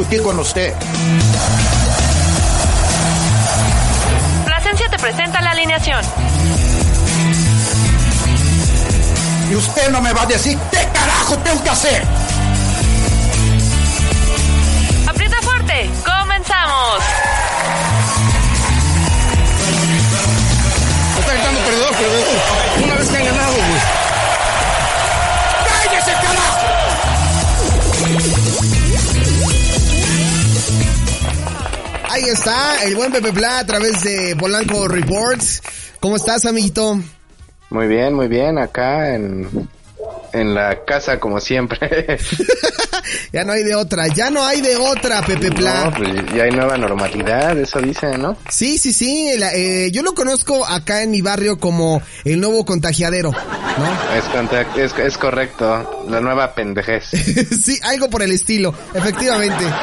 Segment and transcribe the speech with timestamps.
[0.00, 0.72] discutir con usted.
[4.46, 6.00] Plasencia te presenta la alineación.
[9.50, 12.02] Y usted no me va a decir qué carajo tengo que hacer.
[15.06, 17.04] Aprieta fuerte, comenzamos.
[21.18, 22.26] Está gritando perdedor, perdedor.
[22.84, 23.80] Una vez que han ganado, güey.
[25.68, 26.58] ¡Cállese, carajo!
[32.22, 35.62] Ahí está, el buen Pepe Pla a través de Polanco Reports.
[36.00, 37.00] ¿Cómo estás, amiguito?
[37.70, 39.48] Muy bien, muy bien, acá en,
[40.34, 42.18] en la casa como siempre.
[43.32, 45.84] ya no hay de otra, ya no hay de otra, Pepe Pla.
[45.86, 48.36] No, pues ya hay nueva normalidad, eso dicen, ¿no?
[48.50, 52.66] Sí, sí, sí, la- eh, yo lo conozco acá en mi barrio como el nuevo
[52.66, 54.14] contagiadero, ¿no?
[54.18, 57.04] Es, contact- es, es correcto, la nueva pendejez.
[57.64, 59.64] sí, algo por el estilo, efectivamente.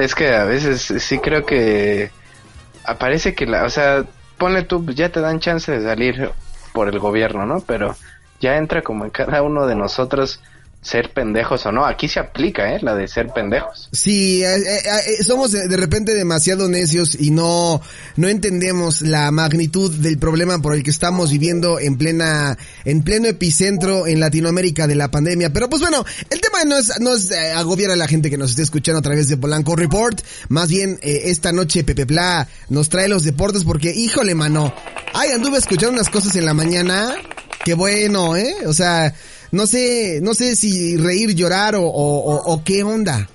[0.00, 2.10] Es que a veces sí creo que
[2.84, 4.04] aparece que la, o sea,
[4.38, 6.30] ponle tú, ya te dan chance de salir
[6.72, 7.60] por el gobierno, ¿no?
[7.60, 7.96] Pero
[8.40, 10.40] ya entra como en cada uno de nosotros
[10.84, 11.86] ser pendejos o no.
[11.86, 12.78] Aquí se aplica, ¿eh?
[12.82, 13.88] La de ser pendejos.
[13.90, 14.82] Sí, eh, eh,
[15.18, 17.80] eh, somos de repente demasiado necios y no,
[18.16, 23.28] no entendemos la magnitud del problema por el que estamos viviendo en plena, en pleno
[23.28, 25.52] epicentro en Latinoamérica de la pandemia.
[25.52, 28.36] Pero pues bueno, el tema no es, no es eh, agobiar a la gente que
[28.36, 30.20] nos esté escuchando a través de Polanco Report.
[30.48, 34.74] Más bien, eh, esta noche Pepe Pla nos trae los deportes porque, híjole, mano.
[35.14, 37.14] Ay, anduve escuchando unas cosas en la mañana.
[37.64, 38.54] Qué bueno, ¿eh?
[38.66, 39.14] O sea,
[39.54, 43.28] no sé, no sé si reír, llorar o, o, o- o qué onda.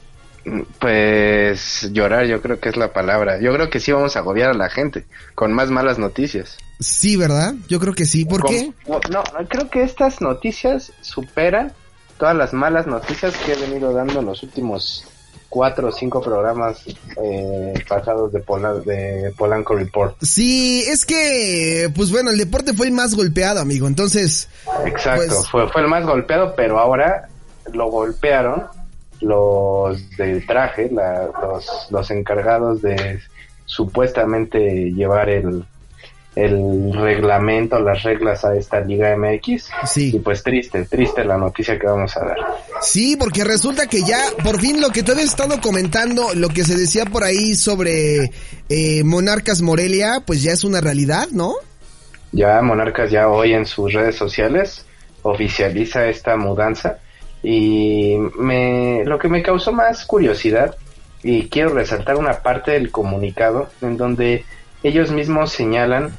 [0.79, 3.39] Pues llorar yo creo que es la palabra.
[3.41, 6.57] Yo creo que sí vamos a agobiar a la gente con más malas noticias.
[6.79, 7.55] Sí, ¿verdad?
[7.67, 8.25] Yo creo que sí.
[8.25, 8.71] ¿Por Con- qué?
[8.87, 11.73] No, no, creo que estas noticias superan
[12.17, 15.03] todas las malas noticias que he venido dando en los últimos
[15.49, 16.83] cuatro o cinco programas
[17.21, 20.15] eh, pasados de, Pola- de Polanco Report.
[20.21, 23.87] Sí, es que, pues bueno, el deporte fue el más golpeado, amigo.
[23.87, 24.47] Entonces,
[24.85, 27.27] Exacto, Pues- fue, fue el más golpeado, pero ahora
[27.73, 28.65] lo golpearon
[29.21, 33.19] los del traje, la- los, los encargados de
[33.65, 35.65] supuestamente llevar el,
[36.35, 39.69] el reglamento, las reglas a esta Liga MX.
[39.85, 40.11] Sí.
[40.15, 42.37] Y pues triste, triste la noticia que vamos a dar.
[42.81, 46.63] sí, porque resulta que ya, por fin lo que tú habías estado comentando, lo que
[46.63, 48.31] se decía por ahí sobre
[48.69, 51.53] eh, Monarcas Morelia, pues ya es una realidad, ¿no?
[52.31, 54.85] Ya Monarcas ya hoy en sus redes sociales
[55.23, 56.99] oficializa esta mudanza
[57.41, 60.75] y me lo que me causó más curiosidad
[61.23, 64.45] y quiero resaltar una parte del comunicado en donde
[64.83, 66.11] ellos mismos señalan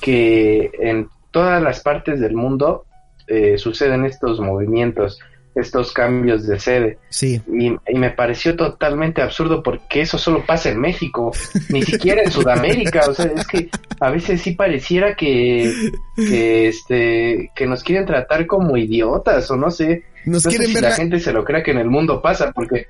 [0.00, 2.84] que en todas las partes del mundo
[3.26, 5.18] eh, suceden estos movimientos,
[5.54, 6.98] estos cambios de sede.
[7.08, 7.40] Sí.
[7.48, 11.32] Y, y me pareció totalmente absurdo porque eso solo pasa en México,
[11.70, 13.68] ni siquiera en Sudamérica, o sea, es que
[14.00, 15.72] a veces sí pareciera que,
[16.16, 20.66] que este, que nos quieren tratar como idiotas, o no sé, Nos no sé quieren
[20.68, 22.86] si ver la la, gente se lo crea que en el mundo pasa, porque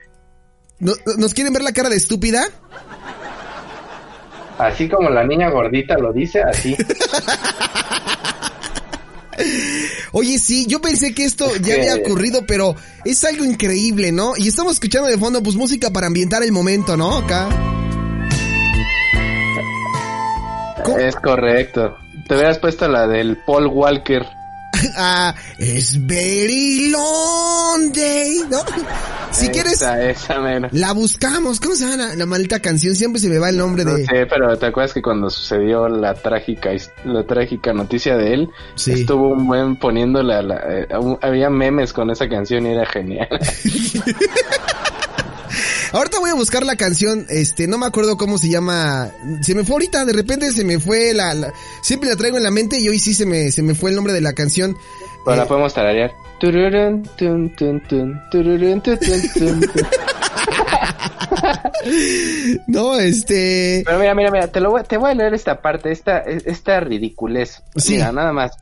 [0.81, 2.45] no- nos quieren ver la cara de estúpida.
[4.59, 6.77] Así como la niña gordita lo dice, así,
[10.13, 14.35] Oye, sí, yo pensé que esto ya había ocurrido, pero es algo increíble, ¿no?
[14.37, 17.17] Y estamos escuchando de fondo, pues música para ambientar el momento, ¿no?
[17.17, 17.49] Acá.
[20.85, 20.99] ¿Cómo?
[20.99, 21.97] es correcto.
[22.29, 24.25] Te hubieras puesto la del Paul Walker.
[24.97, 28.59] Ah, es very long day, ¿no?
[29.33, 30.39] Si quieres, Esa,
[30.71, 31.59] la buscamos.
[31.59, 32.95] ¿Cómo se llama la, la maldita canción?
[32.95, 34.05] Siempre se me va el nombre No de...
[34.07, 36.71] sé, pero ¿te acuerdas que cuando sucedió la trágica
[37.05, 38.93] la trágica noticia de él, Sí.
[38.93, 40.89] estuvo un buen poniéndole a la, eh,
[41.23, 43.29] había memes con esa canción y era genial.
[45.95, 49.13] Ahorita voy a buscar la canción, este, no me acuerdo cómo se llama.
[49.43, 51.53] Se me fue ahorita, de repente se me fue la, la-
[51.83, 53.97] siempre la traigo en la mente y hoy sí se me, se me fue el
[53.97, 54.77] nombre de la canción.
[55.25, 56.11] Pero Eh, la podemos tararear.
[56.41, 58.21] Tun, tun, tun,
[62.67, 65.93] no, este, Pero mira, mira, mira, te, lo voy, te voy a leer esta parte,
[65.93, 67.63] esta, esta ridiculez.
[67.77, 67.95] Sí.
[67.95, 68.53] Mira, nada más.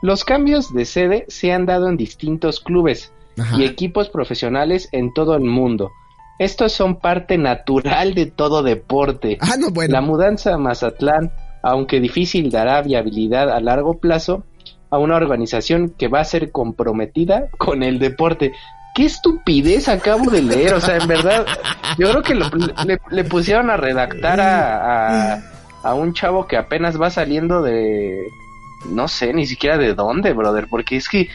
[0.00, 3.56] Los cambios de sede se han dado en distintos clubes Ajá.
[3.58, 5.90] y equipos profesionales en todo el mundo.
[6.42, 9.38] Estos son parte natural de todo deporte.
[9.40, 9.92] ah, no, bueno.
[9.92, 11.30] La mudanza a Mazatlán,
[11.62, 14.44] aunque difícil, dará viabilidad a largo plazo
[14.90, 18.52] a una organización que va a ser comprometida con el deporte.
[18.94, 20.74] ¿Qué estupidez acabo de leer?
[20.74, 21.46] O sea, en verdad,
[21.96, 22.50] yo creo que lo-
[22.84, 25.42] le, le pusieron a redactar a, a,
[25.82, 28.18] a un chavo que apenas va saliendo de...
[28.90, 31.28] No sé, ni siquiera de dónde, brother, porque es que...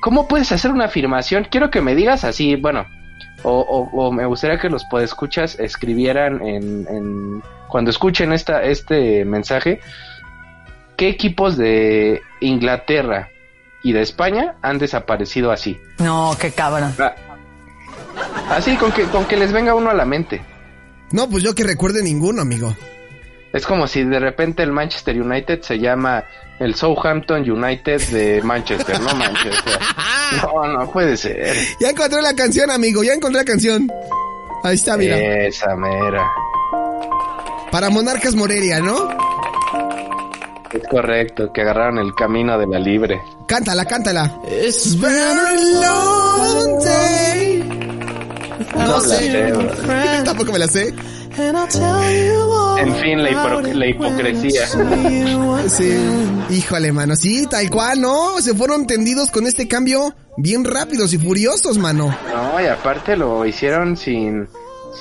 [0.00, 1.46] ¿Cómo puedes hacer una afirmación?
[1.50, 2.84] Quiero que me digas así, bueno,
[3.42, 9.24] o, o, o me gustaría que los podescuchas escribieran en, en cuando escuchen esta este
[9.24, 9.80] mensaje
[10.96, 13.30] qué equipos de Inglaterra
[13.82, 15.78] y de España han desaparecido así.
[15.98, 16.94] No, qué cabrón.
[16.98, 17.14] Ah,
[18.50, 20.42] Así con que con que les venga uno a la mente.
[21.12, 22.74] No, pues yo que recuerde ninguno, amigo.
[23.52, 26.24] Es como si de repente el Manchester United se llama
[26.58, 29.78] el Southampton United de Manchester, no Manchester.
[30.42, 31.56] No, no puede ser.
[31.80, 33.90] Ya encontré la canción, amigo, ya encontré la canción.
[34.62, 35.16] Ahí está, mira.
[35.16, 36.30] Esa mera.
[37.72, 39.08] Para Monarcas Morelia, ¿no?
[40.70, 43.18] Es correcto, que agarraron el camino de la libre.
[43.46, 44.38] Cántala, cántala.
[44.50, 47.62] It's been a long day.
[48.76, 49.52] No sé.
[50.26, 50.94] Tampoco me la sé.
[52.78, 54.66] En fin, la, hipro- la hipocresía.
[55.68, 55.96] Sí.
[56.50, 57.16] Híjole, mano.
[57.16, 58.40] Sí, tal cual, ¿no?
[58.40, 62.16] Se fueron tendidos con este cambio bien rápidos y furiosos, mano.
[62.32, 64.48] No, y aparte lo hicieron sin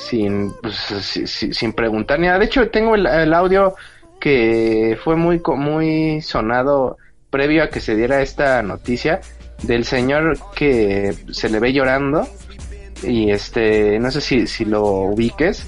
[0.10, 2.40] sin pues, si- si- sin preguntar ni nada.
[2.40, 3.76] De hecho, tengo el, el audio
[4.20, 6.98] que fue muy co- muy sonado
[7.30, 9.22] previo a que se diera esta noticia
[9.64, 12.28] del señor que se le ve llorando
[13.04, 15.68] y este no sé si si lo ubiques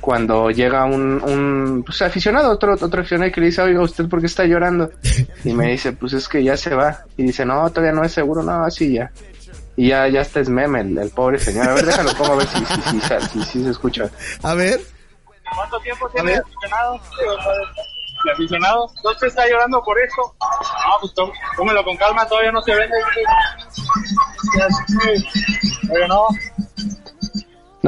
[0.00, 4.20] cuando llega un, un pues, aficionado, otro, otro aficionado que le dice, oiga, ¿usted por
[4.20, 4.90] qué está llorando?
[5.44, 7.00] Y me dice, pues es que ya se va.
[7.16, 9.10] Y dice, no, todavía no es seguro, no, así ya.
[9.76, 11.68] Y ya, ya está es meme el, el pobre señor.
[11.68, 14.10] A ver, déjalo pongo a ver si, si, si, si, si- si se escucha.
[14.42, 14.80] A ver.
[15.54, 17.00] ¿Cuánto tiempo tiene de aficionado?
[18.24, 18.90] ¿De aficionado?
[18.96, 20.34] ¿Entonces está llorando por esto?
[20.40, 22.96] No, pues tó- tómelo con calma, todavía no se vende.
[25.92, 26.26] Oye, no.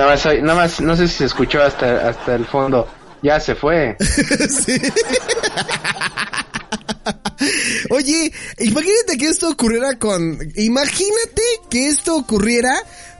[0.01, 2.89] Nada más, nada más, no sé si se escuchó hasta, hasta el fondo.
[3.23, 3.99] Ya se fue.
[4.49, 4.81] Sí.
[7.91, 10.39] Oye, imagínate que esto ocurriera con...
[10.57, 12.75] Imagínate que esto ocurriera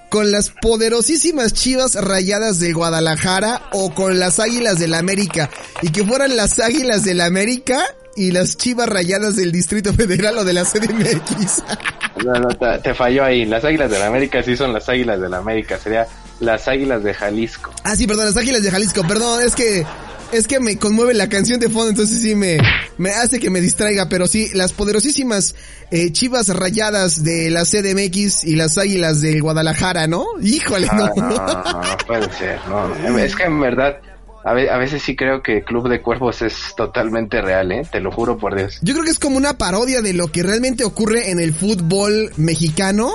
[0.09, 5.51] con las poderosísimas chivas rayadas de Guadalajara o con las águilas del América.
[5.83, 7.85] Y que fueran las águilas del América
[8.17, 11.63] y las chivas rayadas del Distrito Federal o de la CDMX.
[12.25, 13.47] No, no, te, te falló ahí.
[13.47, 15.79] Las águilas de la América sí son las águilas de la América.
[15.79, 16.07] Sería
[16.41, 17.71] las águilas de Jalisco.
[17.85, 19.03] ah, sí, perdón, las águilas de Jalisco.
[19.07, 19.87] Perdón, es que...
[20.33, 22.59] Es que me conmueve la canción de fondo, entonces sí me,
[22.99, 25.57] me hace que me distraiga, pero sí, las poderosísimas
[25.91, 30.25] eh, chivas rayadas de la CDMX y las águilas del Guadalajara, ¿no?
[30.41, 31.31] Híjole, No, no.
[31.31, 32.61] no, no, puede ser.
[32.69, 33.19] No, no.
[33.19, 33.97] Es que en verdad,
[34.45, 37.83] a, ve- a veces sí creo que Club de Cuervos es totalmente real, ¿eh?
[37.91, 38.79] Te lo juro por Dios.
[38.83, 42.31] Yo creo que es como una parodia de lo que realmente ocurre en el fútbol
[42.37, 43.11] mexicano,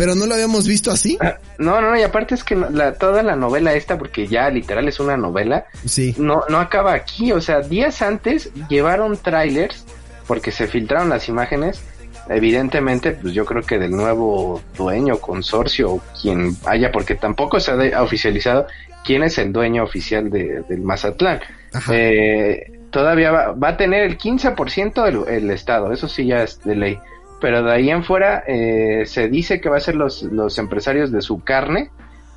[0.00, 1.18] pero no lo habíamos visto así.
[1.58, 4.98] No, no, y aparte es que la, toda la novela esta, porque ya literal es
[4.98, 6.14] una novela, Sí.
[6.16, 7.32] no, no acaba aquí.
[7.32, 9.84] O sea, días antes llevaron trailers,
[10.26, 11.82] porque se filtraron las imágenes.
[12.30, 17.72] Evidentemente, pues yo creo que del nuevo dueño, consorcio, o quien haya, porque tampoco se
[17.72, 18.66] ha de- ha oficializado
[19.04, 21.40] quién es el dueño oficial de, del Mazatlán.
[21.74, 21.92] Ajá.
[21.94, 26.62] Eh, todavía va, va a tener el 15% el, el Estado, eso sí ya es
[26.64, 26.98] de ley.
[27.40, 31.10] Pero de ahí en fuera eh, se dice que va a ser los, los empresarios
[31.10, 31.90] de su carne,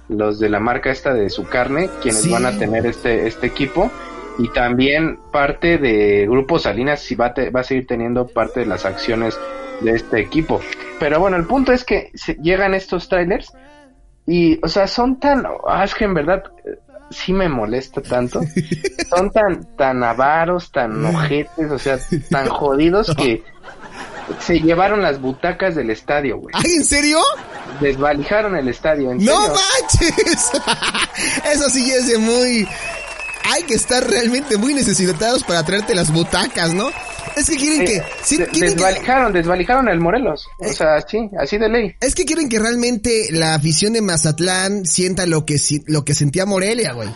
[0.10, 2.32] los de la marca esta de su carne, quienes Sí.
[2.32, 3.92] van a tener este, este equipo.
[4.40, 8.62] Y también parte de Grupo Salinas sí va a, te- va a seguir teniendo parte
[8.62, 9.38] de las acciones
[9.82, 10.60] de este equipo.
[11.00, 13.52] Pero bueno, el punto es que se- llegan estos trailers
[14.26, 16.78] y, o sea, son tan, ah, es que en verdad eh,
[17.12, 18.40] sí me molesta tanto.
[19.16, 22.00] Son tan, tan avaros, tan ojetes, o sea,
[22.32, 23.44] tan jodidos que
[24.40, 26.54] se llevaron las butacas del estadio, güey.
[26.56, 27.20] ¿Ay, en serio?
[27.82, 29.56] Desvalijaron el estadio, en ¡No serio.
[29.56, 30.52] manches!
[31.54, 32.68] Eso sí es de muy...
[33.54, 36.90] Hay que estar realmente muy necesitados para traerte las butacas, ¿no?
[37.36, 37.98] Es que quieren que...
[37.98, 40.48] Eh, sí, quieren que- desvalijaron, desvalijaron el Morelos.
[40.60, 40.74] O Eh.
[40.74, 41.94] sea, sí, así de ley.
[42.00, 46.46] Es que quieren que realmente la afición de Mazatlán sienta lo que lo que sentía
[46.46, 47.10] Morelia, güey.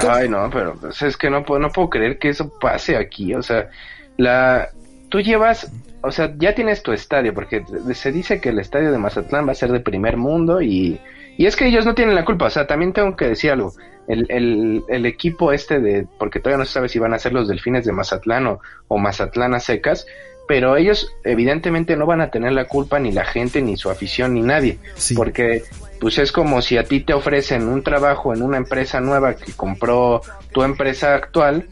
[0.00, 2.96] Como- Ay, no, pero pues, es que no puedo, no puedo creer que eso pase
[2.96, 3.34] aquí.
[3.34, 3.68] O sea,
[4.16, 4.68] la,
[5.10, 5.68] tú llevas,
[6.04, 9.52] o sea, ya tienes tu estadio, porque se dice que el estadio de Mazatlán va
[9.52, 11.00] a ser de primer mundo y,
[11.38, 12.46] y es que ellos no tienen la culpa.
[12.46, 13.72] O sea, también tengo que decir algo.
[14.06, 17.32] El, el, el equipo este de, porque todavía no se sabe si van a ser
[17.32, 20.06] los delfines de Mazatlán o, o Mazatlán a secas,
[20.46, 24.34] pero ellos evidentemente no van a tener la culpa ni la gente, ni su afición,
[24.34, 24.78] ni nadie.
[24.96, 25.14] Sí.
[25.14, 25.62] Porque
[26.00, 29.52] pues es como si a ti te ofrecen un trabajo en una empresa nueva que
[29.52, 30.20] compró
[30.52, 31.66] tu empresa actual,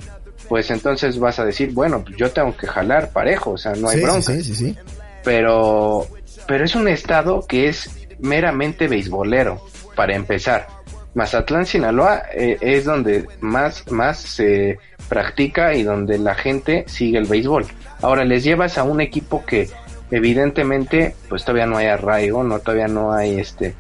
[0.53, 3.89] pues entonces vas a decir, bueno, pues yo tengo que jalar parejo, o sea, no
[3.89, 4.21] hay sí, bronca.
[4.21, 4.79] sí, sí, sí.
[5.25, 6.07] Pero,
[6.47, 9.65] pero es un estado que es meramente beisbolero,
[9.97, 10.67] para empezar.
[11.15, 14.79] Mazatlán, Sinaloa, eh, es donde más, más se
[15.09, 17.65] practica y donde la gente sigue el béisbol.
[18.03, 19.71] Ahora les llevas a un equipo que
[20.11, 23.75] evidentemente pues todavía no hay arraigo, no todavía no hay este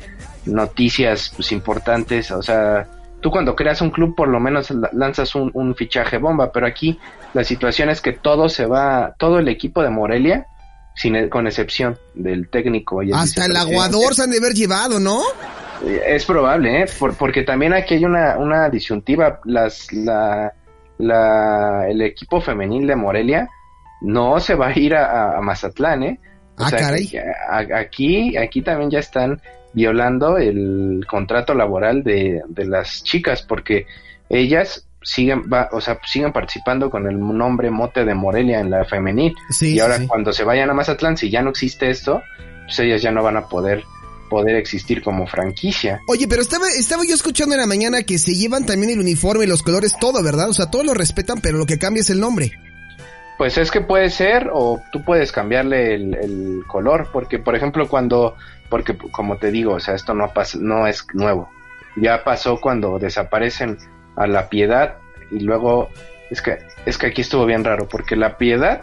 [0.46, 2.88] noticias pues importantes, o sea,
[3.22, 6.66] tú cuando creas un club por lo menos la- lanzas un, un fichaje bomba, pero
[6.66, 6.98] aquí
[7.32, 10.46] la situación es que todo se va, todo el equipo de Morelia,
[10.94, 14.52] sin, e- con excepción del técnico y el Hasta el aguador se han de haber
[14.52, 15.20] llevado, ¿no?
[15.86, 16.86] eh, Es probable, ¿eh?
[16.98, 19.40] Por- porque también aquí hay una, una disyuntiva.
[19.44, 20.52] Las, la,
[20.98, 23.48] la, el equipo femenil de Morelia
[24.02, 26.20] no se va a ir a, a Mazatlán, ¿eh?
[26.58, 27.08] Ah, caray.
[27.08, 29.40] que a- aquí, aquí también ya están
[29.72, 33.86] violando el contrato laboral de, de las chicas porque
[34.28, 38.84] ellas siguen, va, o sea, siguen participando con el nombre mote de Morelia en la
[38.84, 42.22] femenil Sí, y ahora sí, cuando se vayan a Mazatlán, si ya no existe esto,
[42.64, 43.84] pues ellas ya no van a poder
[44.30, 46.00] poder existir como franquicia.
[46.08, 49.46] Oye, pero estaba, estaba yo escuchando en la mañana que se llevan también el uniforme,
[49.46, 50.48] los colores, todo, ¿verdad?
[50.48, 52.50] O sea, todo lo respetan, pero lo que cambia es el nombre.
[53.42, 57.88] Pues es que puede ser o tú puedes cambiarle el, el color, porque por ejemplo
[57.88, 58.36] cuando,
[58.68, 61.50] porque como te digo, o sea, esto no pasa, no es nuevo.
[61.96, 63.78] Ya pasó cuando desaparecen
[64.14, 64.98] a la Piedad
[65.32, 65.88] y luego
[66.30, 68.82] es que es que aquí estuvo bien raro porque la Piedad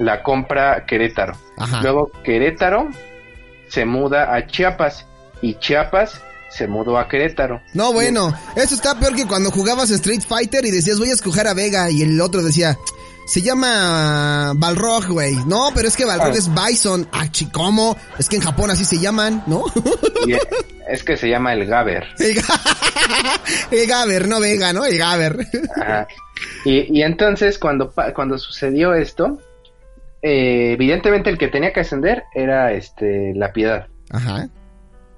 [0.00, 1.34] la compra Querétaro.
[1.56, 1.80] Ajá.
[1.80, 2.88] Luego Querétaro
[3.68, 5.06] se muda a Chiapas
[5.40, 6.20] y Chiapas
[6.50, 7.60] se mudó a Querétaro.
[7.74, 11.46] No, bueno, eso está peor que cuando jugabas Street Fighter y decías voy a escoger
[11.46, 12.76] a Vega y el otro decía,
[13.26, 15.34] se llama Balrog, güey.
[15.46, 16.38] No, pero es que Balrog Ah.
[16.38, 17.08] es Bison.
[17.12, 17.96] Ah, ¿cómo?
[18.18, 19.64] Es que en Japón así se llaman, ¿no?
[20.26, 20.34] Y
[20.88, 22.04] es que se llama el Gaber.
[22.18, 23.40] el, Ga-
[23.70, 24.84] el Gaber, no Vega, ¿no?
[24.84, 25.38] El Gaber.
[25.80, 26.06] Ajá.
[26.64, 29.38] Y, y entonces cuando, cuando sucedió esto,
[30.22, 33.86] eh, evidentemente el que tenía que ascender era este la Piedad.
[34.10, 34.48] Ajá.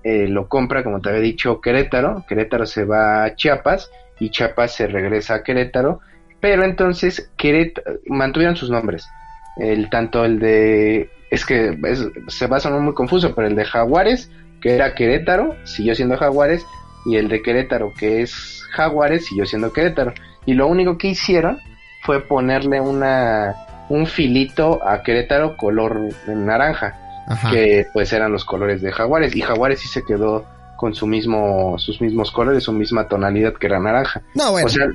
[0.04, 2.24] Eh, lo compra, como te había dicho, Querétaro.
[2.28, 6.00] Querétaro se va a Chiapas y Chiapas se regresa a Querétaro.
[6.40, 9.08] Pero entonces Querétaro, mantuvieron sus nombres.
[9.56, 11.10] El, tanto el de...
[11.30, 14.94] Es que es- se va a sonar muy confuso, pero el de Jaguares, que era
[14.94, 16.64] Querétaro, siguió siendo Jaguares.
[17.06, 20.12] Y el de Querétaro, que es Jaguares, siguió siendo Querétaro.
[20.44, 21.58] Y lo único que hicieron
[22.02, 23.54] fue ponerle una
[23.88, 26.96] un filito a Querétaro color naranja
[27.28, 27.50] Ajá.
[27.52, 30.44] que pues eran los colores de Jaguares y Jaguares sí se quedó
[30.76, 34.22] con su mismo sus mismos colores, su misma tonalidad que era naranja.
[34.34, 34.66] No, bueno.
[34.66, 34.86] O sea,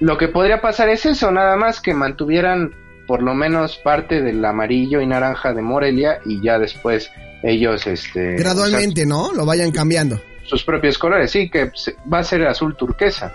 [0.00, 2.74] lo que podría pasar es eso, nada más que mantuvieran
[3.06, 7.10] por lo menos parte del amarillo y naranja de Morelia y ya después
[7.42, 9.32] ellos este gradualmente, ¿no?
[9.32, 10.20] Lo vayan cambiando.
[10.44, 11.70] sus propios colores, sí que
[12.12, 13.32] va a ser azul turquesa.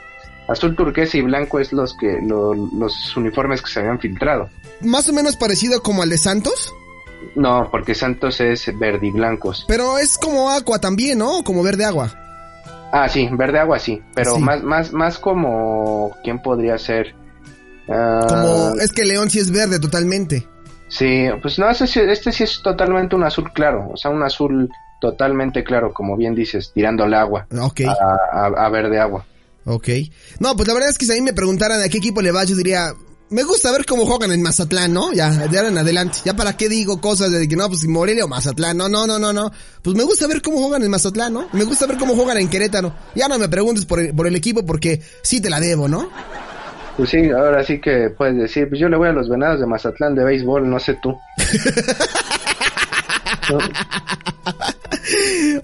[0.50, 4.50] Azul turquesa y blanco es los que lo- los uniformes que se habían filtrado.
[4.82, 6.74] Más o menos parecido como al de Santos,
[7.36, 9.66] No, porque Santos es verde y blancos.
[9.68, 11.44] pero es como agua también, ¿no?
[11.44, 12.14] Como verde agua.
[12.98, 14.42] Ah, sí, verde agua sí, pero Sí.
[14.42, 17.14] más más más como quién podría ser.
[17.90, 20.48] Ah, Como es que León sí es verde totalmente.
[20.88, 24.24] Sí, pues no, este sí, este sí es totalmente un azul claro, o sea, un
[24.24, 24.70] azul
[25.02, 29.26] totalmente claro, como bien dices, tirando al agua, Ok, a, a- a verde agua.
[29.66, 29.90] ok.
[30.40, 32.32] No, pues la verdad es que si a mí me preguntaran a qué equipo le
[32.32, 32.94] vas, yo diría,
[33.30, 35.12] me gusta ver cómo juegan en Mazatlán, ¿no?
[35.14, 36.20] Ya, de ahora en adelante.
[36.24, 38.78] Ya para qué digo cosas de que no, pues Morelia o Mazatlán.
[38.78, 39.52] No, no, no, no, no.
[39.82, 41.48] Pues me gusta ver cómo juegan en Mazatlán, ¿no?
[41.54, 42.94] Me gusta ver cómo juegan en Querétaro.
[43.16, 46.10] Ya no me preguntes por el, por el equipo porque sí te la debo, ¿no?
[46.98, 49.66] Pues sí, ahora sí que puedes decir, pues yo le voy a los venados de
[49.66, 51.18] Mazatlán de béisbol, no sé tú.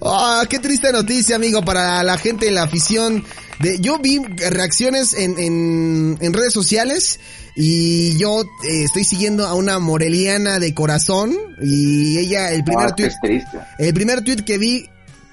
[0.00, 3.24] Ah, qué triste noticia, amigo, para la gente de la afición.
[3.60, 4.18] De, yo vi
[4.50, 7.20] reacciones en, en, en redes sociales
[7.54, 12.96] y yo eh, estoy siguiendo a una moreliana de corazón y ella, el primer Ah,
[12.96, 13.10] tweet,
[13.78, 14.88] el primer tweet que vi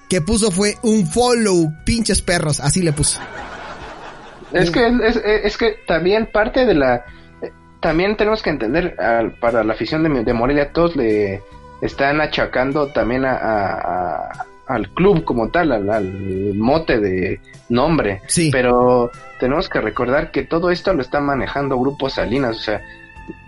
[0.09, 3.19] que puso fue un follow, pinches perros, así le puso.
[4.51, 6.95] Es que es, es- es que también parte de la
[7.41, 11.41] eh, también tenemos que entender al- para la afición de, de Morelia todos le
[11.81, 18.21] están achacando también a, a- a- al club como tal, al, al mote de nombre.
[18.27, 18.49] Sí.
[18.51, 22.81] Pero tenemos que recordar que todo esto lo están manejando grupos Salinas, o sea,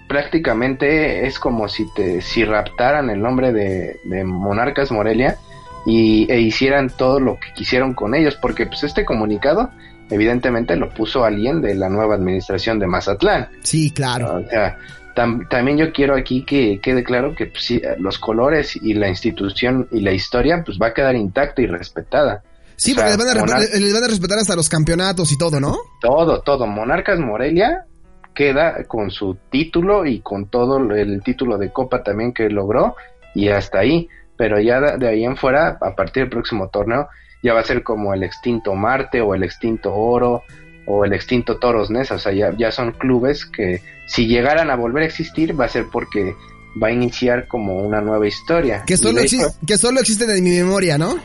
[0.07, 5.37] prácticamente es como si te si raptaran el nombre de, de Monarcas Morelia
[5.85, 9.69] y, e hicieran todo lo que quisieron con ellos, porque pues este comunicado
[10.11, 13.47] evidentemente lo puso alguien de la nueva administración de Mazatlán.
[13.63, 14.35] Sí, claro.
[14.35, 14.77] O sea,
[15.15, 19.07] tam- también yo quiero aquí que quede claro que pues, sí, los colores y la
[19.09, 22.43] institución y la historia pues va a quedar intacta y respetada.
[22.75, 25.37] Sí, o sea, porque les van, a, les van a respetar hasta los campeonatos y
[25.37, 25.77] todo, ¿no?
[26.01, 26.65] Todo, todo.
[26.67, 27.85] Monarcas Morelia
[28.33, 32.95] queda con su título y con todo el título de Copa también que logró
[33.35, 34.07] y hasta ahí.
[34.35, 37.07] Pero ya de ahí en fuera, a partir del próximo torneo,
[37.41, 40.43] ya va a ser como el extinto Marte o el extinto Oro
[40.86, 42.15] o el extinto Toros Nesa.
[42.15, 45.69] O sea, ya, ya son clubes que si llegaran a volver a existir va a
[45.69, 46.36] ser porque
[46.81, 48.83] va a iniciar como una nueva historia.
[48.86, 51.19] Que solo, hecho, que solo existen en mi memoria, ¿no?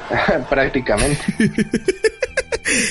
[0.50, 1.20] Prácticamente.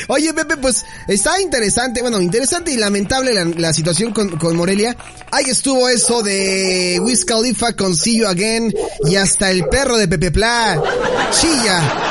[0.08, 4.96] Oye, Pepe, pues está interesante, bueno, interesante y lamentable la, la situación con, con, Morelia.
[5.32, 8.74] Ahí estuvo eso de Wiz Khalifa con See You Again
[9.06, 10.82] y hasta el perro de Pepe Pla
[11.32, 12.11] chilla.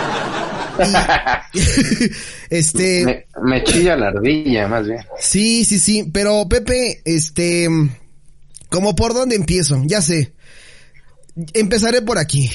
[2.50, 3.04] Este...
[3.04, 5.00] Me, me, chilla la ardilla, más bien.
[5.18, 7.68] Sí, sí, sí, pero Pepe, este...
[8.68, 10.32] Como por dónde empiezo, ya sé.
[11.54, 12.50] Empezaré por aquí.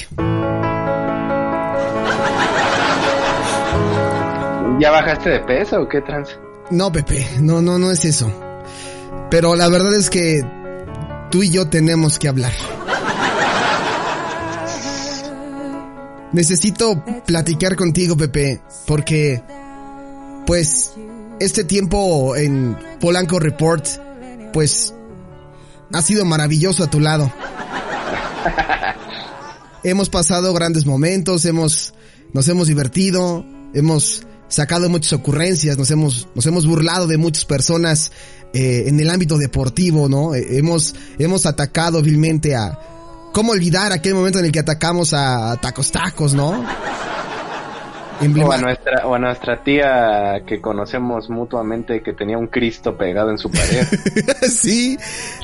[4.79, 6.37] ¿Ya bajaste de peso o qué trans?
[6.69, 8.31] No, Pepe, no, no, no es eso.
[9.29, 10.41] Pero la verdad es que
[11.31, 12.51] tú y yo tenemos que hablar.
[16.35, 19.41] Necesito platicar contigo, Pepe, porque,
[20.45, 20.91] pues,
[21.39, 23.85] este tiempo en Polanco Report,
[24.51, 24.93] pues,
[25.93, 27.31] ha sido maravilloso a tu lado.
[29.85, 31.93] hemos pasado grandes momentos, hemos,
[32.33, 38.11] nos hemos divertido, hemos sacado muchas ocurrencias, nos hemos, nos hemos burlado de muchas personas
[38.53, 40.35] eh, en el ámbito deportivo, ¿no?
[40.35, 42.77] Eh, hemos, hemos atacado vilmente a...
[43.35, 46.65] ¿Cómo olvidar aquel momento en el que atacamos a Tacos Tacos, no?
[48.21, 53.29] O a, nuestra, o a nuestra tía que conocemos mutuamente que tenía un Cristo pegado
[53.29, 53.85] en su pared.
[54.49, 54.97] sí,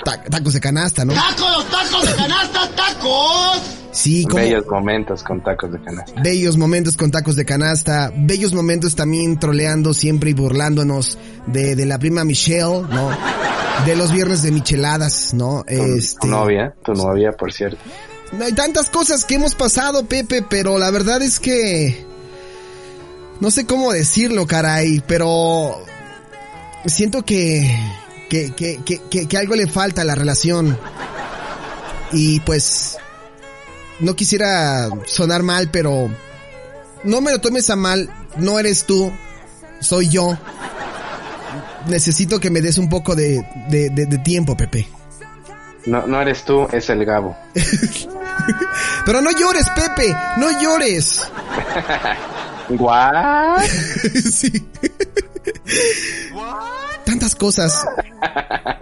[0.04, 1.13] tacos de canasta, ¿no?
[1.13, 3.62] ¡Tacos, tacos de canasta, tacos!
[3.92, 4.38] Sí, como...
[4.38, 6.22] Bellos momentos con tacos de canasta.
[6.22, 8.12] Bellos momentos con tacos de canasta.
[8.16, 13.10] Bellos momentos también troleando siempre y burlándonos de, de la prima Michelle, ¿no?
[13.86, 15.63] De los viernes de micheladas, ¿no?
[15.68, 16.20] Tu, este...
[16.22, 17.80] tu novia, tu novia, por cierto.
[18.42, 22.11] Hay tantas cosas que hemos pasado, Pepe, pero la verdad es que
[23.41, 25.83] no sé cómo decirlo, caray, pero
[26.86, 27.75] siento que,
[28.30, 30.77] que, que, que, que algo le falta a la relación.
[32.13, 32.97] Y pues,
[33.99, 36.10] no quisiera sonar mal, pero
[37.04, 39.12] no me lo tomes a mal, no eres tú,
[39.80, 40.38] soy yo.
[41.88, 44.88] Necesito que me des un poco de, de, de, de tiempo, Pepe.
[45.88, 47.36] No, no eres tú, es el Gabo.
[49.06, 51.21] pero no llores, Pepe, no llores.
[52.79, 53.62] ¿What?
[54.31, 54.51] sí.
[57.05, 57.86] Tantas cosas.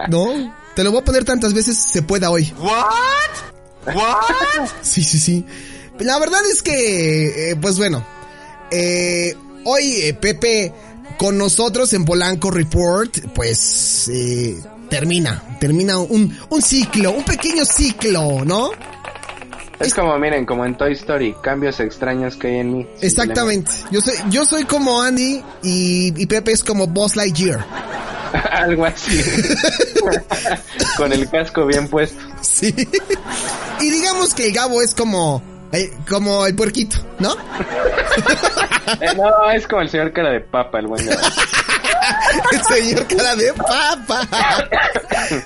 [0.10, 0.54] ¿No?
[0.76, 2.54] Te lo voy a poner tantas veces se pueda hoy.
[2.58, 3.96] ¿What?
[3.96, 4.70] ¿What?
[4.82, 5.46] Sí, sí, sí.
[6.00, 8.06] La verdad es que, eh, pues bueno,
[8.72, 10.74] eh, hoy eh, Pepe
[11.18, 14.58] con nosotros en Polanco Report, pues eh,
[14.90, 18.72] termina, termina un, un ciclo, un pequeño ciclo, ¿no?
[19.80, 22.88] Es como, miren, como en Toy Story, cambios extraños que hay en mí.
[23.02, 23.72] Exactamente.
[23.92, 27.66] Yo soy, yo soy como Andy y, y Pepe es como Boss Lightyear.
[28.52, 29.24] Algo así.
[30.98, 32.22] Con el casco bien puesto.
[32.42, 32.74] Sí.
[33.80, 37.34] Y digamos que el Gabo es como, eh, como el puerquito, ¿no?
[39.02, 41.22] eh, no, es como el señor cara de papa, el buen Gabo.
[42.52, 44.28] el señor cara de papa.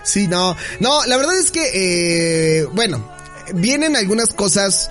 [0.04, 0.56] Sí, no.
[0.80, 3.13] No, la verdad es que, eh, bueno,
[3.54, 4.90] vienen algunas cosas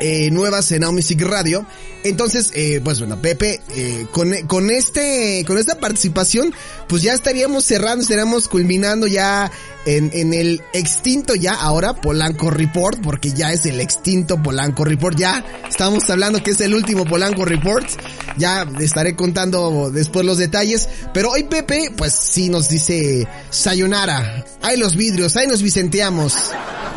[0.00, 1.66] eh, nuevas en Now Music Radio.
[2.04, 6.54] Entonces, eh, pues bueno, Pepe, eh, con, con este, con esta participación,
[6.88, 9.50] pues ya estaríamos cerrando, estaríamos culminando ya
[9.84, 15.18] en, en el extinto ya ahora Polanco Report, porque ya es el extinto Polanco Report,
[15.18, 17.88] ya estamos hablando que es el último Polanco Report,
[18.36, 24.76] ya estaré contando después los detalles, pero hoy Pepe, pues sí nos dice, sayonara, hay
[24.76, 26.34] los vidrios, ahí nos vicenteamos,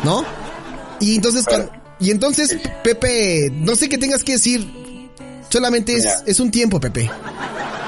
[0.04, 0.41] ¿no?
[1.02, 1.44] Y entonces,
[1.98, 4.64] y entonces, Pepe, no sé qué tengas que decir.
[5.48, 7.10] Solamente es, es un tiempo, Pepe.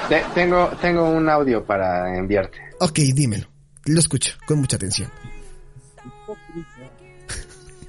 [0.09, 2.59] Te, tengo, tengo un audio para enviarte.
[2.81, 3.47] Ok, dímelo.
[3.87, 5.11] Lo escucho con mucha atención.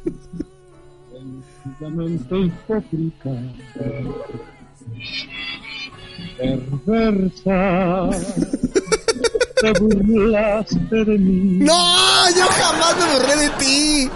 [6.38, 8.10] Perversa.
[9.62, 11.60] Te burlaste de mí.
[11.60, 14.12] No, yo jamás me burlé de ti.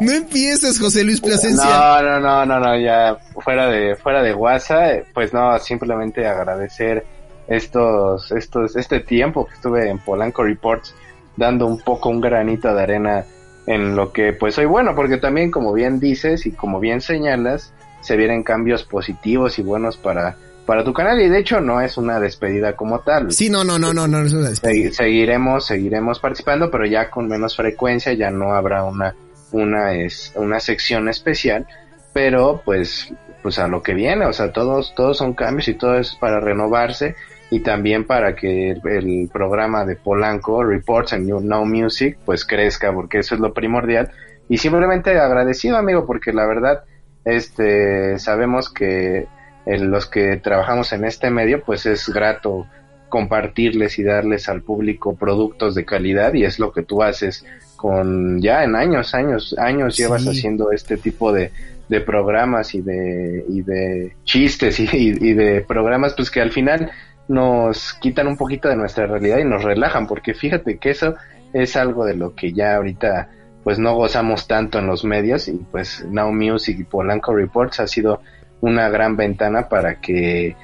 [0.00, 1.64] No empieces, José Luis Plasencia.
[1.64, 7.04] No, no, no, no, no, ya fuera de fuera de WhatsApp, pues no, simplemente agradecer
[7.48, 10.94] estos estos este tiempo que estuve en Polanco Reports
[11.36, 13.24] dando un poco un granito de arena
[13.66, 17.72] en lo que pues soy bueno, porque también como bien dices y como bien señalas,
[18.00, 20.36] se vienen cambios positivos y buenos para
[20.66, 23.32] para tu canal y de hecho no es una despedida como tal.
[23.32, 24.92] Sí, no, no, no, no, no es una despedida.
[24.92, 29.14] seguiremos, seguiremos participando, pero ya con menos frecuencia, ya no habrá una,
[29.50, 31.66] una, es, una sección especial,
[32.12, 35.96] pero pues, pues a lo que viene, o sea, todos, todos son cambios y todo
[35.96, 37.16] es para renovarse
[37.50, 42.44] y también para que el, el programa de Polanco, Reports and New Now Music, pues
[42.44, 44.10] crezca, porque eso es lo primordial.
[44.48, 46.84] Y simplemente agradecido, amigo, porque la verdad,
[47.24, 49.26] este, sabemos que
[49.66, 52.66] eh, los que trabajamos en este medio, pues es grato
[53.08, 57.44] compartirles y darles al público productos de calidad y es lo que tú haces
[57.76, 61.50] con ya en años, años, años llevas haciendo este tipo de,
[61.88, 66.52] de programas y de, y de chistes y, y- y de programas pues que al
[66.52, 66.90] final
[67.28, 71.14] nos quitan un poquito de nuestra realidad y nos relajan porque fíjate que eso
[71.52, 73.28] es algo de lo que ya ahorita
[73.62, 77.86] pues no gozamos tanto en los medios y pues Now Music y Polanco Reports ha
[77.86, 78.22] sido
[78.62, 80.56] una gran ventana para que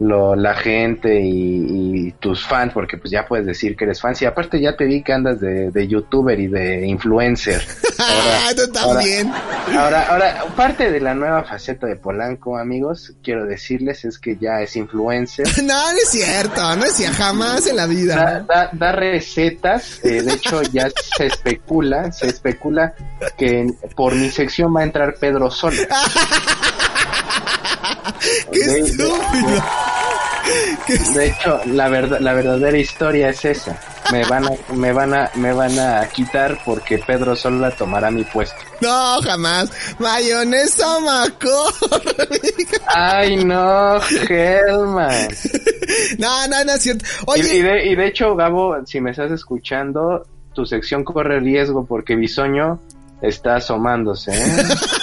[0.00, 4.14] lo, la gente y, y tus fans, porque pues ya puedes decir que eres fan,
[4.20, 7.62] y aparte ya te vi que andas de, de youtuber y de influencer.
[8.04, 9.30] Ah, tú también.
[9.78, 14.60] Ahora, ahora, parte de la nueva faceta de Polanco, amigos, quiero decirles es que ya
[14.60, 15.46] es influencer.
[15.62, 18.44] No, no es cierto, no es cierto, jamás en la Da, vida.
[18.48, 22.92] da, da recetas, eh, de hecho ya se especula, se especula
[23.38, 25.76] que por mi sección va a entrar Pedro Sola.
[30.86, 33.78] ¡Qué de- hecho, la verdad, la verdadera historia es esa.
[34.10, 38.24] Me van a, me van a, me van a quitar porque Pedro Sola tomará mi
[38.24, 38.56] puesto.
[38.80, 39.70] No, jamás.
[40.00, 42.82] Mayonesa McCormick.
[42.88, 45.28] Ay no, Helman.
[46.18, 47.04] No, no, no es cierto.
[47.36, 52.16] Y, de, y de hecho, Gabo, si me estás escuchando, tu sección corre riesgo porque
[52.16, 52.80] Bisoño
[53.20, 54.32] está asomándose.
[54.32, 54.64] ¿eh?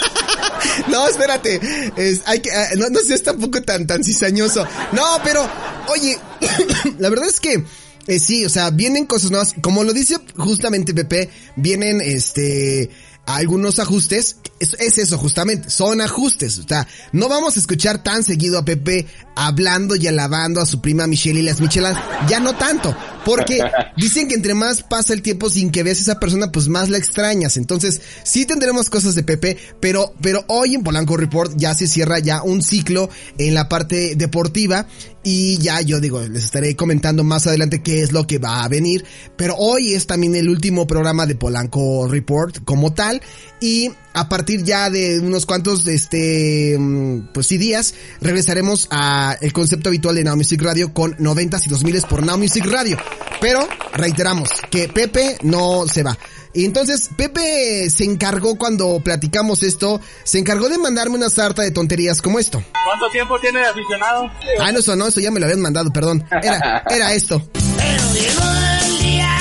[0.90, 1.60] no, espérate.
[1.96, 4.66] Es, hay que, ah, no, seas tampoco tan, tan cizañoso.
[4.92, 5.48] No, pero,
[5.88, 6.18] oye,
[7.00, 7.64] la verdad es que,
[8.08, 9.56] eh, sí, o sea, vienen cosas nuevas.
[9.62, 12.90] Como lo dice justamente Pepe, vienen, este,
[13.36, 14.38] algunos ajustes.
[14.60, 15.70] Es, es eso, justamente.
[15.70, 16.58] Son ajustes.
[16.60, 20.82] O sea, no vamos a escuchar tan seguido a Pepe hablando y alabando a su
[20.82, 21.98] prima Michelle y las Michelas.
[22.28, 22.96] Ya no tanto.
[23.26, 23.62] Porque
[23.98, 26.90] dicen que entre más pasa el tiempo sin que veas a esa persona, pues más
[26.90, 27.58] la extrañas.
[27.58, 32.20] Entonces, sí tendremos cosas de Pepe, pero, pero hoy en Polanco Report ya se cierra
[32.20, 34.88] ya un ciclo en la parte deportiva.
[35.32, 38.68] Y ya yo digo, les estaré comentando más adelante qué es lo que va a
[38.68, 39.06] venir.
[39.36, 43.22] Pero hoy es también el último programa de Polanco Report como tal.
[43.62, 49.54] Y a partir ya de unos cuantos, este, mm, pues sí días, regresaremos a el
[49.54, 52.98] concepto habitual de Now Music Radio con 90s y 2000s por Now Music Radio.
[53.40, 56.18] Pero reiteramos que Pepe no se va.
[56.54, 61.72] Y entonces Pepe se encargó cuando platicamos esto, se encargó de mandarme una sarta de
[61.72, 62.64] tonterías como esto.
[62.86, 64.32] ¿Cuánto tiempo tiene de aficionado?
[64.60, 66.26] Ah, no, eso no, eso ya me lo habían mandado, perdón.
[66.42, 67.42] Era, era esto.
[67.54, 68.44] Pero llegó
[68.82, 69.38] el día,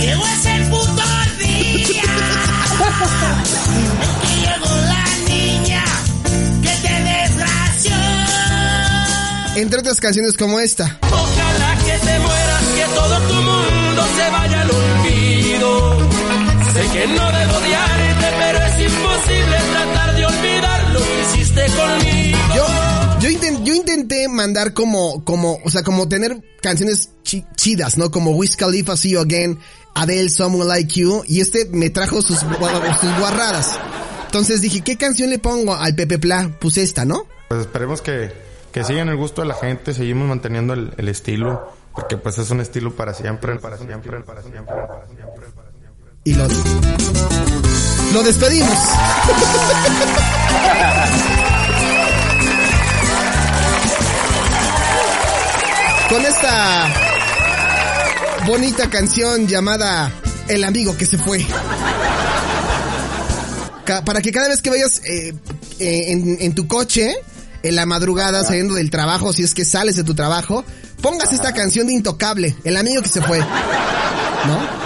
[0.00, 1.02] llegó ese puto
[1.38, 2.02] día.
[3.72, 5.84] En que llegó la niña
[6.62, 7.96] que te desgració.
[9.56, 10.98] Entre otras canciones como esta.
[11.02, 15.01] Ojalá que te mueras, que todo tu mundo se vaya al olvido.
[16.74, 22.38] Sé que no debo odiarte, pero es imposible tratar de olvidar lo que hiciste conmigo.
[22.56, 22.66] Yo,
[23.20, 28.10] yo, inten- yo intenté mandar como, como, o sea, como tener canciones chi- chidas, ¿no?
[28.10, 29.58] Como Wiz Khalifa, See You Again,
[29.94, 33.78] Adele, Someone Like You, y este me trajo sus, sus guarradas.
[34.26, 36.50] Entonces dije, ¿qué canción le pongo al Pepe Pla?
[36.58, 37.26] Puse esta, ¿no?
[37.48, 38.32] Pues esperemos que,
[38.72, 42.50] que sigan el gusto de la gente, seguimos manteniendo el, el estilo, porque pues es
[42.50, 45.51] un estilo para siempre, para siempre, para siempre, para siempre, para siempre.
[46.24, 46.46] Y lo,
[48.12, 48.78] lo despedimos.
[56.08, 56.92] Con esta
[58.46, 60.12] bonita canción llamada
[60.46, 61.44] El amigo que se fue.
[64.04, 65.34] Para que cada vez que vayas eh,
[65.80, 67.16] eh, en, en tu coche,
[67.64, 70.64] en la madrugada, saliendo del trabajo, si es que sales de tu trabajo,
[71.00, 73.40] pongas esta canción de Intocable, El amigo que se fue.
[73.40, 74.81] ¿No?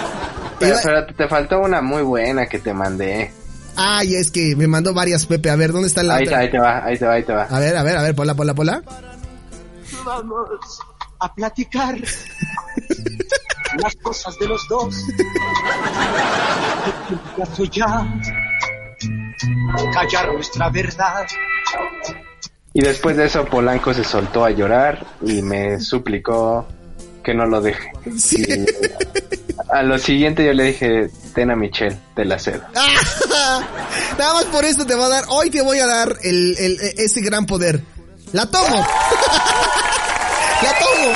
[0.59, 3.31] Pero, Iba- pero te faltó una muy buena que te mandé.
[3.75, 5.49] Ay, es que me mandó varias, Pepe.
[5.51, 6.39] A ver, ¿dónde está la Ahí, otra?
[6.39, 7.43] ahí te va, ahí te va, ahí te va.
[7.43, 8.81] A ver, a ver, a ver, pola, pola, pola.
[10.03, 10.49] Vamos
[11.19, 11.95] a platicar
[13.83, 14.95] las cosas de los dos.
[17.37, 18.07] Caso ya
[19.93, 21.25] callar nuestra verdad.
[22.73, 26.67] Y después de eso Polanco se soltó a llorar y me suplicó
[27.27, 27.91] que no lo deje.
[28.17, 28.41] Sí.
[29.69, 32.63] A lo siguiente yo le dije, ten a Michelle, te la cedo.
[34.17, 36.79] Nada más por esto te voy a dar, hoy te voy a dar el, el,
[36.95, 37.83] ese gran poder.
[38.31, 38.77] La tomo.
[40.63, 41.11] La tomo.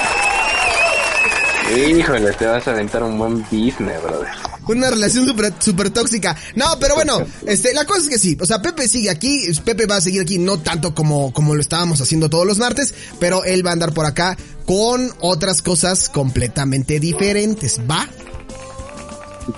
[1.77, 4.27] Híjole, te vas a aventar un buen business, brother.
[4.67, 6.35] Una relación súper super tóxica.
[6.55, 8.37] No, pero bueno, este, la cosa es que sí.
[8.41, 9.49] O sea, Pepe sigue aquí.
[9.63, 12.93] Pepe va a seguir aquí, no tanto como, como lo estábamos haciendo todos los martes,
[13.17, 17.79] pero él va a andar por acá con otras cosas completamente diferentes.
[17.89, 18.07] ¿Va?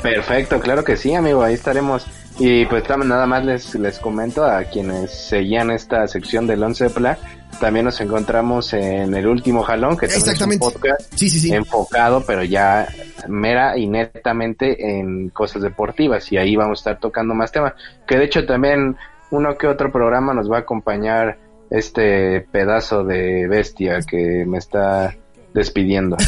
[0.01, 2.05] Perfecto, claro que sí, amigo, ahí estaremos.
[2.39, 6.89] Y pues nada más les, les comento a quienes seguían esta sección del Once de
[6.89, 7.19] Pla,
[7.59, 11.53] también nos encontramos en el último jalón, que es un podcast Sí, sí, sí.
[11.53, 12.87] enfocado, pero ya
[13.27, 17.73] mera y netamente en cosas deportivas, y ahí vamos a estar tocando más temas.
[18.07, 18.97] Que de hecho también
[19.29, 21.37] uno que otro programa nos va a acompañar
[21.73, 25.15] este pedazo de bestia que me está
[25.53, 26.15] despidiendo.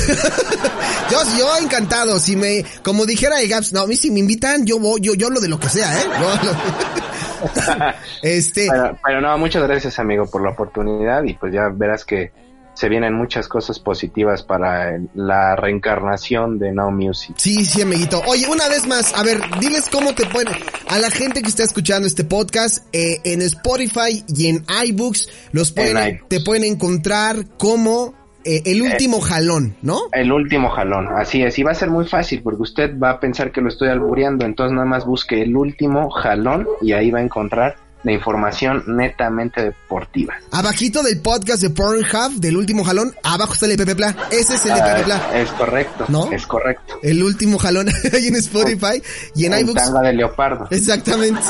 [1.12, 4.66] Yo, yo encantado, si me, como dijera el Gaps, no, a mí si me invitan,
[4.66, 6.04] yo voy, yo, yo lo de lo que sea, ¿eh?
[6.20, 11.70] Yo lo- este, Pero, pero no, muchas gracias amigo por la oportunidad y pues ya
[11.72, 12.32] verás que
[12.76, 17.36] se vienen muchas cosas positivas para la reencarnación de Now Music.
[17.38, 18.22] Sí, sí, amiguito.
[18.28, 20.54] Oye, una vez más, a ver, diles cómo te pueden,
[20.90, 25.72] a la gente que está escuchando este podcast, eh, en Spotify y en iBooks, los
[25.72, 26.30] pueden, En iBooks.
[26.30, 30.02] te pueden encontrar como eh, el último jalón, ¿no?
[30.12, 33.20] El último jalón, así es, y va a ser muy fácil porque usted va a
[33.20, 37.20] pensar que lo estoy albureando, entonces nada más busque el último jalón y ahí va
[37.20, 40.36] a encontrar la información netamente deportiva.
[40.52, 44.16] Abajito del podcast de Pornhub, del último jalón, abajo está el de Pepe Pla.
[44.32, 45.42] Ese es el de Pepe Ah, Pla.
[45.42, 46.32] es correcto, ¿No?
[46.32, 47.00] es correcto.
[47.04, 49.02] El último jalón ahí en Spotify
[49.36, 49.82] y en En iBooks.
[49.84, 50.68] tanga de leopardo.
[50.70, 51.42] Exactamente.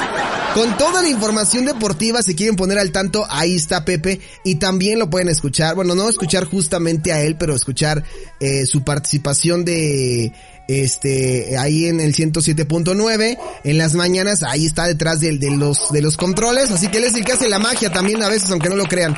[0.54, 4.22] Con toda la información deportiva, si quieren poner al tanto, ahí está Pepe.
[4.46, 5.76] Y también lo pueden escuchar.
[5.76, 8.04] Bueno, no escuchar justamente a él, pero escuchar
[8.39, 10.32] eh, su participación de
[10.67, 16.01] este ahí en el 107.9 en las mañanas ahí está detrás de, de los de
[16.01, 18.69] los controles así que él es el que hace la magia también a veces aunque
[18.69, 19.13] no lo crean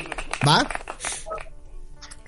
[0.47, 0.67] va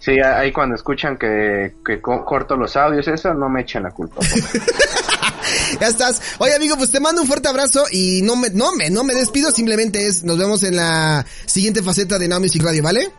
[0.02, 3.92] Sí, ahí cuando escuchan que, que co- corto los audios, eso no me echen la
[3.92, 4.22] culpa.
[5.82, 6.22] ya estás.
[6.40, 9.14] Oye, amigo, pues te mando un fuerte abrazo y no me, no me, no me
[9.14, 13.12] despido, simplemente es, nos vemos en la siguiente faceta de Now Music Radio, ¿vale?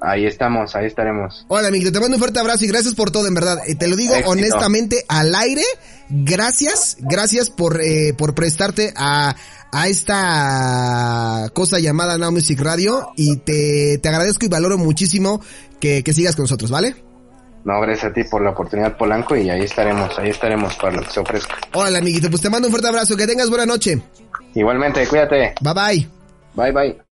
[0.00, 1.44] Ahí estamos, ahí estaremos.
[1.48, 3.58] Hola, amigo, te mando un fuerte abrazo y gracias por todo, en verdad.
[3.66, 4.30] Eh, te lo digo Éxito.
[4.30, 5.62] honestamente al aire.
[6.08, 9.36] Gracias, gracias por, eh, por prestarte a,
[9.72, 15.40] a esta cosa llamada Now Music Radio y te, te agradezco y valoro muchísimo
[15.78, 16.96] que, que sigas con nosotros, ¿vale?
[17.64, 21.02] No, gracias a ti por la oportunidad, Polanco, y ahí estaremos, ahí estaremos para lo
[21.02, 21.56] que se ofrezca.
[21.74, 24.00] Hola, amiguito, pues te mando un fuerte abrazo, que tengas buena noche.
[24.54, 25.54] Igualmente, cuídate.
[25.60, 26.08] Bye bye.
[26.54, 27.00] Bye, bye.